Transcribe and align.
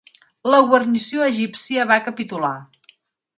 La 0.53 0.61
guarnició 0.71 1.27
egípcia 1.33 1.85
va 1.93 1.99
capitular. 2.09 2.53